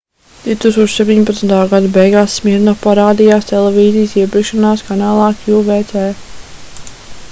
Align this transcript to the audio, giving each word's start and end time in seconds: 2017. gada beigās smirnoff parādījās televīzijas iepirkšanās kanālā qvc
2017. 0.51 1.49
gada 1.73 1.91
beigās 1.97 2.37
smirnoff 2.39 2.81
parādījās 2.87 3.49
televīzijas 3.53 4.19
iepirkšanās 4.23 4.85
kanālā 4.89 5.33
qvc 5.45 6.09